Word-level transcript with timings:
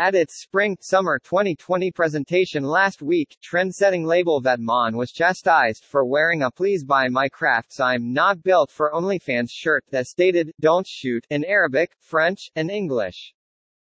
At 0.00 0.14
its 0.14 0.40
spring-summer 0.40 1.18
2020 1.18 1.90
presentation 1.90 2.64
last 2.64 3.02
week, 3.02 3.36
trend-setting 3.42 4.06
label 4.06 4.40
Vetements 4.40 4.94
was 4.94 5.12
chastised 5.12 5.84
for 5.84 6.06
wearing 6.06 6.42
a 6.42 6.50
Please 6.50 6.82
buy 6.84 7.08
my 7.08 7.28
crafts 7.28 7.78
I'm 7.78 8.14
not 8.14 8.42
built 8.42 8.70
for 8.70 8.90
OnlyFans 8.94 9.50
shirt 9.50 9.84
that 9.90 10.06
stated, 10.06 10.54
Don't 10.58 10.86
shoot, 10.86 11.26
in 11.28 11.44
Arabic, 11.44 11.90
French, 12.00 12.50
and 12.56 12.70
English. 12.70 13.34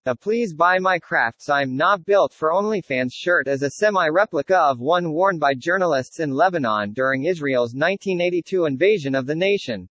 The 0.05 0.17
Please 0.17 0.53
Buy 0.53 0.81
My 0.81 0.99
Crafts 0.99 1.49
I'm 1.49 1.77
Not 1.77 2.05
Built 2.05 2.35
for 2.35 2.51
OnlyFans 2.51 3.13
shirt 3.13 3.47
is 3.47 3.63
a 3.63 3.71
semi-replica 3.71 4.59
of 4.59 4.81
one 4.81 5.13
worn 5.13 5.39
by 5.39 5.55
journalists 5.55 6.19
in 6.19 6.33
Lebanon 6.33 6.95
during 6.95 7.27
Israel's 7.27 7.77
1982 7.77 8.65
invasion 8.65 9.15
of 9.15 9.27
the 9.27 9.37
nation. 9.37 9.89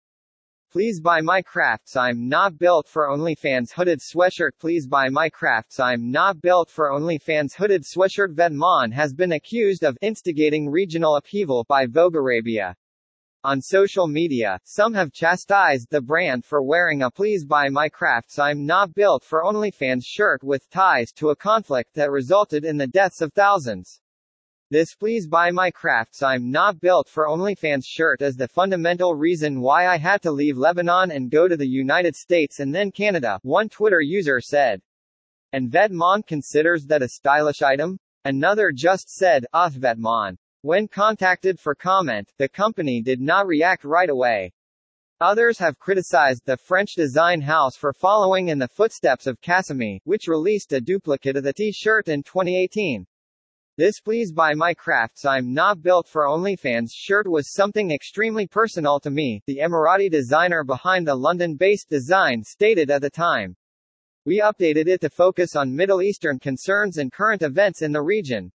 Please 0.72 1.02
buy 1.02 1.20
my 1.20 1.42
crafts 1.42 1.96
I'm 1.96 2.30
not 2.30 2.56
built 2.56 2.88
for 2.88 3.06
OnlyFans 3.06 3.72
hooded 3.72 4.00
sweatshirt 4.00 4.52
Please 4.58 4.86
buy 4.86 5.10
my 5.10 5.28
crafts 5.28 5.78
I'm 5.78 6.10
not 6.10 6.40
built 6.40 6.70
for 6.70 6.88
OnlyFans 6.88 7.52
hooded 7.52 7.82
sweatshirt 7.82 8.34
Vetements 8.34 8.94
has 8.94 9.12
been 9.12 9.32
accused 9.32 9.82
of 9.82 9.98
instigating 10.00 10.70
regional 10.70 11.16
upheaval 11.16 11.66
by 11.68 11.84
Vogue 11.84 12.16
Arabia. 12.16 12.74
On 13.44 13.60
social 13.60 14.08
media, 14.08 14.58
some 14.64 14.94
have 14.94 15.12
chastised 15.12 15.90
the 15.90 16.00
brand 16.00 16.42
for 16.42 16.62
wearing 16.62 17.02
a 17.02 17.10
Please 17.10 17.44
Buy 17.44 17.68
My 17.68 17.90
Crafts 17.90 18.38
I'm 18.38 18.64
Not 18.64 18.94
Built 18.94 19.22
for 19.22 19.44
OnlyFans 19.44 20.04
shirt 20.06 20.42
with 20.42 20.70
ties 20.70 21.12
to 21.16 21.28
a 21.28 21.36
conflict 21.36 21.92
that 21.96 22.10
resulted 22.10 22.64
in 22.64 22.78
the 22.78 22.86
deaths 22.86 23.20
of 23.20 23.34
thousands. 23.34 24.00
This 24.72 24.94
Please 24.94 25.26
Buy 25.26 25.50
My 25.50 25.70
Crafts 25.70 26.22
I'm 26.22 26.50
Not 26.50 26.80
Built 26.80 27.06
for 27.06 27.26
OnlyFans 27.26 27.84
shirt 27.84 28.22
is 28.22 28.36
the 28.36 28.48
fundamental 28.48 29.14
reason 29.14 29.60
why 29.60 29.86
I 29.86 29.98
had 29.98 30.22
to 30.22 30.32
leave 30.32 30.56
Lebanon 30.56 31.10
and 31.10 31.30
go 31.30 31.46
to 31.46 31.58
the 31.58 31.68
United 31.68 32.16
States 32.16 32.58
and 32.58 32.74
then 32.74 32.90
Canada, 32.90 33.38
one 33.42 33.68
Twitter 33.68 34.00
user 34.00 34.40
said. 34.40 34.80
And 35.52 35.70
Vetements 35.70 36.26
considers 36.26 36.86
that 36.86 37.02
a 37.02 37.08
stylish 37.10 37.60
item? 37.60 37.98
Another 38.24 38.72
just 38.72 39.10
said, 39.10 39.44
Ah 39.52 39.68
Vetements. 39.68 40.38
When 40.62 40.88
contacted 40.88 41.60
for 41.60 41.74
comment, 41.74 42.32
the 42.38 42.48
company 42.48 43.02
did 43.02 43.20
not 43.20 43.46
react 43.46 43.84
right 43.84 44.08
away. 44.08 44.54
Others 45.20 45.58
have 45.58 45.78
criticized 45.78 46.46
the 46.46 46.56
French 46.56 46.94
design 46.94 47.42
house 47.42 47.76
for 47.76 47.92
following 47.92 48.48
in 48.48 48.58
the 48.58 48.68
footsteps 48.68 49.26
of 49.26 49.38
Qasimi, 49.42 50.00
which 50.04 50.28
released 50.28 50.72
a 50.72 50.80
duplicate 50.80 51.36
of 51.36 51.44
the 51.44 51.52
t-shirt 51.52 52.08
in 52.08 52.22
2018. 52.22 53.06
This 53.78 54.00
Please 54.00 54.30
Buy 54.30 54.52
My 54.52 54.74
Crafts 54.74 55.24
I'm 55.24 55.54
Not 55.54 55.80
Built 55.80 56.06
for 56.06 56.26
OnlyFans 56.26 56.90
shirt 56.92 57.26
was 57.26 57.54
something 57.54 57.90
extremely 57.90 58.46
personal 58.46 59.00
to 59.00 59.10
me, 59.10 59.42
the 59.46 59.60
Emirati 59.60 60.10
designer 60.10 60.62
behind 60.62 61.08
the 61.08 61.14
London-based 61.14 61.88
design 61.88 62.42
stated 62.44 62.90
at 62.90 63.00
the 63.00 63.08
time. 63.08 63.56
We 64.26 64.42
updated 64.42 64.88
it 64.88 65.00
to 65.00 65.08
focus 65.08 65.56
on 65.56 65.74
Middle 65.74 66.02
Eastern 66.02 66.38
concerns 66.38 66.98
and 66.98 67.10
current 67.10 67.40
events 67.40 67.80
in 67.80 67.92
the 67.92 68.02
region. 68.02 68.52